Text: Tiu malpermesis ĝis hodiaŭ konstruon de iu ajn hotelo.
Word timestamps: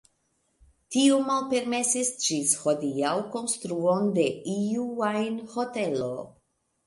Tiu 0.93 1.17
malpermesis 1.25 2.09
ĝis 2.23 2.53
hodiaŭ 2.63 3.11
konstruon 3.37 4.09
de 4.15 4.25
iu 4.57 4.87
ajn 5.11 5.39
hotelo. 5.55 6.11